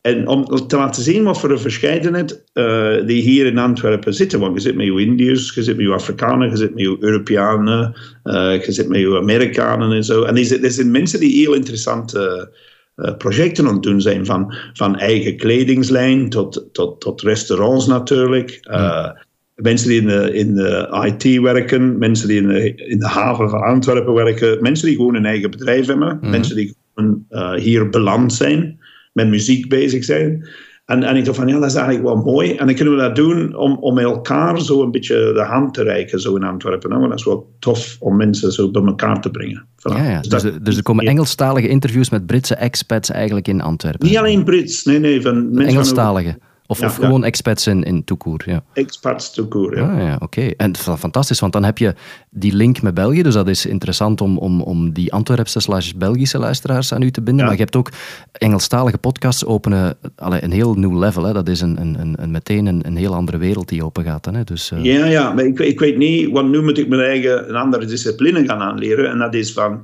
[0.00, 4.40] En om te laten zien wat voor een verscheidenheid eh, die hier in Antwerpen zitten.
[4.40, 6.96] Want je zit met je Indiërs, je zit met je Afrikanen, je zit met je
[7.00, 10.22] Europeanen, eh, je zit met je Amerikanen en zo.
[10.22, 12.50] En er zijn- mensen die heel interessante
[12.96, 14.26] eh, projecten aan het doen zijn.
[14.26, 18.58] Van, van eigen kledingslijn tot, tot, tot restaurants natuurlijk.
[18.62, 19.10] Eh,
[19.54, 23.50] Mensen die in de, in de IT werken, mensen die in de, in de haven
[23.50, 27.88] van Antwerpen werken, mensen die gewoon een eigen bedrijf hebben, mensen die gewoon eh, hier
[27.88, 28.78] beland zijn,
[29.12, 30.48] met muziek bezig zijn.
[30.84, 32.54] En, en ik dacht van, ja, dat is eigenlijk wel mooi.
[32.54, 35.82] En dan kunnen we dat doen om, om elkaar zo een beetje de hand te
[35.82, 36.90] reiken, zo in Antwerpen.
[36.90, 39.66] Want dat is wel tof om mensen zo bij elkaar te brengen.
[39.76, 39.96] Voilà.
[39.96, 40.20] Ja, ja.
[40.20, 44.06] Dus, dus, dus, er komen Engelstalige interviews met Britse expats eigenlijk in Antwerpen.
[44.06, 45.22] Niet alleen Brits, nee, nee.
[45.22, 46.38] Van mensen Engelstalige.
[46.72, 48.62] Of, ja, of gewoon expats in, in toekoer, ja.
[48.72, 49.92] Expats toekoer, ja.
[49.92, 50.54] Ah, ja Oké, okay.
[50.56, 51.94] en fantastisch, want dan heb je
[52.30, 56.38] die link met België, dus dat is interessant om, om, om die Antwerpse slash Belgische
[56.38, 57.44] luisteraars aan u te binden.
[57.44, 57.90] Maar je hebt ook
[58.32, 61.24] Engelstalige podcasts openen allee, een heel nieuw level.
[61.24, 61.32] Hè.
[61.32, 64.24] Dat is een, een, een, meteen een, een heel andere wereld die open gaat.
[64.24, 64.44] Hè.
[64.44, 64.84] Dus, uh...
[64.84, 67.84] Ja, ja, maar ik, ik weet niet, want nu moet ik mijn eigen een andere
[67.84, 69.10] discipline gaan aanleren.
[69.10, 69.80] En dat is van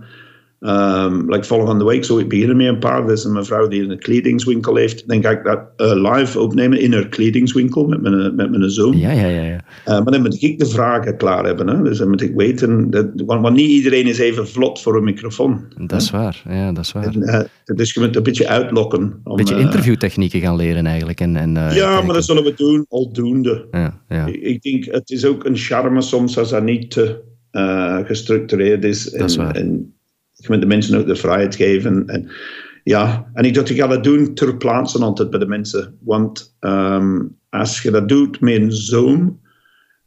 [0.61, 3.07] Um, like volgende week zou ik beginnen met een paar.
[3.07, 5.09] Dat is een mevrouw die een kledingswinkel heeft.
[5.09, 8.99] Dan ga ik dat uh, live opnemen in haar kledingswinkel met mijn, met mijn zoon.
[8.99, 9.42] Ja, ja, ja.
[9.42, 9.55] ja.
[9.55, 11.68] Uh, maar dan moet ik de vragen klaar hebben.
[11.68, 11.83] Hè?
[11.83, 15.05] Dus dan moet ik weten, dat, want, want, niet iedereen is even vlot voor een
[15.05, 15.64] microfoon.
[15.77, 17.05] Dat is waar, ja, dat is waar.
[17.05, 19.21] En, uh, dus je moet een beetje uitlokken.
[19.25, 21.21] Een beetje interviewtechnieken gaan leren eigenlijk.
[21.21, 22.07] En, en, ja, kijken.
[22.07, 23.66] maar dat zullen we doen, aldoende.
[23.71, 24.27] Ja, ja.
[24.27, 27.27] Ik, ik, denk, het is ook een charme soms als dat niet te
[28.05, 29.05] gestructureerd is.
[29.11, 29.55] Dat is waar.
[29.55, 29.92] En,
[30.38, 32.07] je moet de mensen ook de vrijheid geven.
[32.07, 32.31] En,
[32.85, 35.98] ja, en ik dacht, ik ga dat doen ter plaatse altijd bij de mensen.
[36.01, 39.40] Want um, als je dat doet met een Zoom,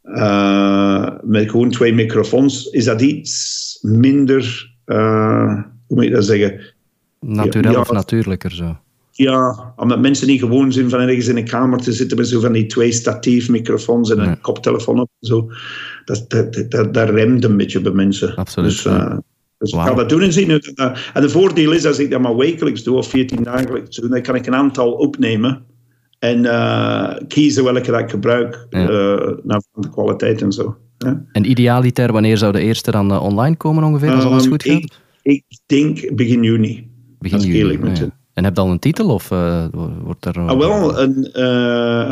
[0.04, 6.60] uh, met gewoon twee microfoons, is dat iets minder, uh, hoe moet je dat zeggen?
[7.20, 8.76] Natuurlijk ja, of natuurlijker zo.
[9.10, 12.40] Ja, omdat mensen niet gewoon zijn van ergens in een kamer te zitten met zo
[12.40, 14.36] van die twee statief microfoons en een nee.
[14.36, 15.10] koptelefoon op.
[15.20, 15.50] Zo.
[16.04, 18.36] Dat, dat, dat, dat remt een beetje bij mensen.
[18.36, 18.70] Absoluut.
[18.70, 19.16] Dus, uh,
[19.62, 19.80] dus wow.
[19.80, 20.50] ik ga dat doen en zien.
[20.50, 24.22] En het voordeel is, als ik dat maar wekelijks doe, of 14 dagelijks doe, dan
[24.22, 25.64] kan ik een aantal opnemen.
[26.18, 28.90] En uh, kiezen welke dat ik gebruik, ja.
[28.90, 30.76] uh, naar de kwaliteit en zo.
[30.98, 31.24] Ja.
[31.32, 35.00] En idealiter, wanneer zou de eerste dan uh, online komen ongeveer, als alles goed gaat?
[35.22, 36.90] Ik, ik denk begin juni.
[37.18, 38.08] Begin juni, ja.
[38.34, 39.28] En heb je dan een titel of
[40.02, 40.38] wordt er...
[40.38, 41.40] Ah, wel, een,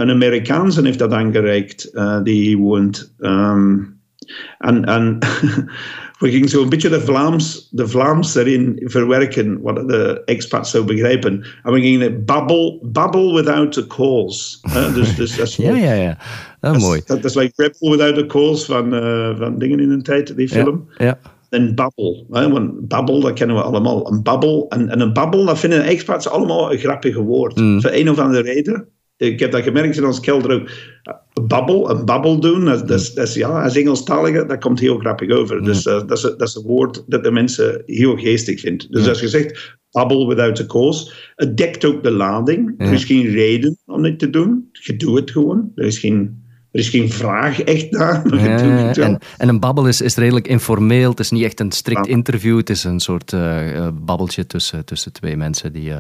[0.00, 1.90] een Amerikaanse heeft dat aangereikt,
[2.22, 3.14] die woont...
[3.18, 3.98] Um,
[4.58, 5.18] en, en
[6.20, 10.85] we gingen zo een beetje de Vlaams, de Vlaams erin verwerken, wat de expats zou
[10.85, 11.44] begrijpen.
[11.62, 14.59] En we gingen babbel, babbel without a cause.
[14.94, 16.18] Dus, dus dat is ja, ja, ja.
[16.61, 17.00] Dat is mooi.
[17.04, 20.48] Dat is like Rebel without a cause van, uh, van dingen in een tijd, die
[20.48, 20.88] film.
[20.96, 21.04] Ja.
[21.04, 21.18] ja.
[21.48, 22.26] En babbel.
[22.30, 22.50] Hè?
[22.50, 24.12] Want babbel, dat kennen we allemaal.
[24.12, 24.66] Een babbel.
[24.68, 27.56] En, en een babbel, dat vinden expats allemaal een grappige woord.
[27.56, 27.80] Mm.
[27.80, 28.88] Voor een of andere reden
[29.20, 30.70] ik heb dat gemerkt in ons kelder ook.
[31.46, 35.62] Babbel, een babbel doen, dat, dat, ja, als Engelstalige, dat komt heel grappig over.
[35.62, 38.92] Dus uh, dat, is, dat is een woord dat de mensen heel geestig vindt.
[38.92, 42.74] Dus als je zegt, babbel without a cause, het dekt ook de lading.
[42.78, 44.68] Er is geen reden om dit te doen.
[44.72, 45.72] Je doet het gewoon.
[45.74, 46.48] Er is geen...
[46.70, 48.35] Er is geen vraag echt naar.
[48.35, 51.11] Ja, en, en, een babbel is, is redelijk informeel.
[51.11, 52.12] Het is niet echt een strikt ja.
[52.12, 52.56] interview.
[52.56, 55.88] Het is een soort uh, babbeltje tussen, tussen twee mensen die...
[55.88, 55.96] Uh,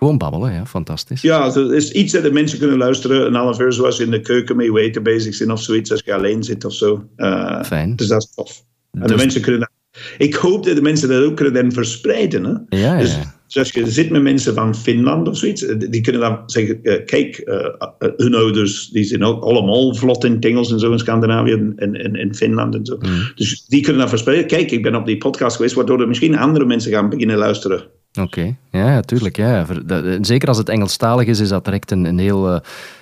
[0.00, 1.22] gewoon babbelen, ja, fantastisch.
[1.22, 3.26] Ja, het is iets dat de mensen kunnen luisteren.
[3.26, 5.90] Een half uur zoals in de keuken mee weten bezig zijn of zoiets.
[5.90, 7.04] Als je alleen zit of zo.
[7.16, 7.96] Uh, Fijn.
[7.96, 8.64] Dus dat is tof.
[8.92, 9.10] En dus...
[9.10, 9.70] de mensen kunnen dat...
[10.18, 12.44] Ik hoop dat de mensen dat ook kunnen verspreiden.
[12.44, 12.78] Hè?
[12.78, 12.98] Ja, ja.
[12.98, 16.78] Dus, dus, als je zit met mensen van Finland of zoiets, die kunnen dan zeggen:
[16.82, 17.66] uh, kijk, uh,
[18.16, 21.94] hun ouders die zijn ook allemaal vlot in het Engels en zo in Scandinavië en
[21.94, 22.96] in, in, Finland en zo.
[22.96, 23.32] Mm.
[23.34, 24.46] Dus die kunnen dan verspreiden.
[24.46, 27.82] Kijk, ik ben op die podcast geweest, waardoor er misschien andere mensen gaan beginnen luisteren.
[28.18, 28.56] Oké, okay.
[28.70, 29.36] ja, natuurlijk.
[29.36, 29.66] Ja.
[30.20, 32.52] Zeker als het Engelstalig is, is dat direct een, een heel.
[32.52, 32.58] Uh,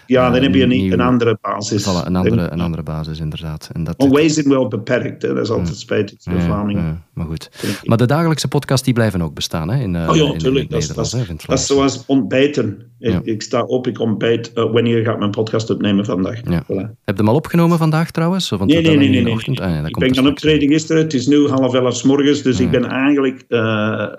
[0.07, 0.93] ja, dan heb je een, nieuw...
[0.93, 1.83] een andere basis.
[1.83, 3.71] Voilà, een, andere, een andere basis, inderdaad.
[3.73, 5.35] En dat, wij zijn wel beperkt, hè.
[5.35, 6.85] dat is altijd spijtig voor ja, Vlamingen.
[6.85, 7.51] Ja, maar goed.
[7.85, 9.83] Maar de dagelijkse podcasts die blijven ook bestaan, hè?
[9.83, 10.71] In, uh, oh ja, in, tuurlijk.
[10.71, 12.83] In, in dat, dat, dat is zoals ontbijten.
[12.99, 14.51] Ik, ik, sta op, ik ontbijt.
[14.55, 16.41] Uh, wanneer ga ik mijn podcast opnemen vandaag?
[16.45, 16.63] Ja.
[16.63, 16.67] Voilà.
[17.05, 18.51] Heb je hem al opgenomen vandaag trouwens?
[18.51, 19.09] Nee, nee, nee.
[19.09, 19.33] nee, nee.
[19.33, 19.61] Ochtend?
[19.61, 21.03] Ah, nee ik ben gaan optreden gisteren.
[21.03, 23.45] Het is nu half elf s morgens, dus ik ben eigenlijk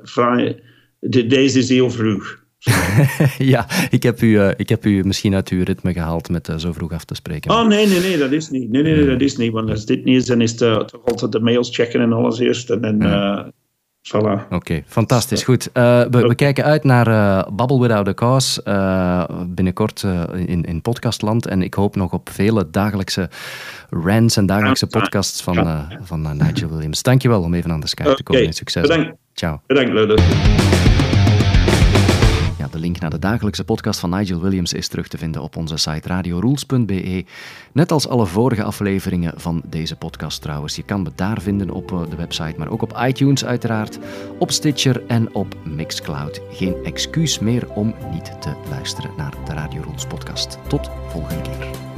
[0.03, 0.59] vrij
[0.99, 2.47] de, deze is heel vroeg.
[3.37, 6.57] ja, ik heb, u, uh, ik heb u misschien uit uw ritme gehaald met uh,
[6.57, 7.51] zo vroeg af te spreken.
[7.51, 8.69] Oh, nee, nee, nee, dat is niet.
[8.69, 9.51] Nee, nee, nee, dat is niet.
[9.51, 12.39] Want als dit niet is, dan is het toch altijd de mails checken en alles
[12.39, 12.69] eerst.
[12.69, 13.47] En dan, uh,
[14.15, 14.43] voilà.
[14.45, 15.43] Oké, okay, fantastisch.
[15.43, 15.69] Goed.
[15.73, 17.05] We, we, kijken uit naar
[17.53, 18.63] Babbel Without a Cause
[19.47, 20.03] binnenkort
[20.45, 21.47] in, in podcastland.
[21.47, 23.29] En ik hoop nog op vele dagelijkse
[23.89, 27.03] rants en dagelijkse podcasts van, van Nigel Williams.
[27.03, 28.41] Dankjewel om even aan de Skype te komen.
[28.41, 28.53] Okay.
[28.53, 28.81] Succes.
[28.81, 29.17] Bedankt.
[29.33, 29.61] Ciao.
[29.67, 30.15] Bedankt, Ludo.
[32.59, 35.55] Ja, de link naar de dagelijkse podcast van Nigel Williams is terug te vinden op
[35.55, 37.25] onze site radiorules.be.
[37.71, 40.75] Net als alle vorige afleveringen van deze podcast trouwens.
[40.75, 43.99] Je kan me daar vinden op de website, maar ook op iTunes uiteraard,
[44.39, 46.41] op Stitcher en op Mixcloud.
[46.51, 50.57] Geen excuus meer om niet te luisteren naar de Radio Rules podcast.
[50.67, 51.88] Tot volgende keer.